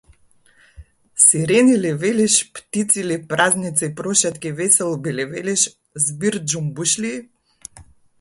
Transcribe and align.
Сирени 1.23 1.75
ли, 1.81 1.91
велиш, 2.03 2.37
птици 2.53 3.03
ли, 3.09 3.17
празници, 3.27 3.89
прошетки, 3.99 4.51
веселби 4.61 5.13
ли 5.19 5.25
велиш, 5.35 5.67
збир 6.05 6.39
џумбушлии? 6.49 7.21